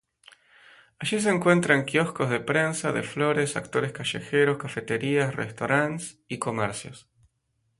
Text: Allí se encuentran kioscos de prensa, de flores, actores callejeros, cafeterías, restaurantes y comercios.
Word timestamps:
Allí 0.97 1.21
se 1.21 1.29
encuentran 1.29 1.85
kioscos 1.85 2.31
de 2.31 2.39
prensa, 2.39 2.91
de 2.91 3.03
flores, 3.03 3.55
actores 3.55 3.91
callejeros, 3.91 4.57
cafeterías, 4.57 5.35
restaurantes 5.35 6.17
y 6.27 6.39
comercios. 6.39 7.07